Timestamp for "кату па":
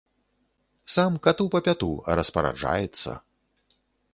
1.27-1.59